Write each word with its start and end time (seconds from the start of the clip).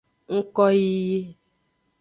Ngkoyiyi. 0.35 1.19